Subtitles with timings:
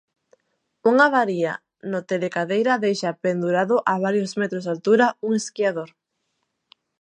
[0.91, 1.53] Unha avaría
[1.91, 5.89] no telecadeira deixa pendurado a varios metros de altura un esquiador.